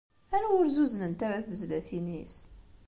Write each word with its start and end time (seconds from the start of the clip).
Anwa 0.35 0.53
ur 0.59 0.65
zzuznent 0.69 1.23
ara 1.25 1.45
tezlatin-is? 1.47 2.35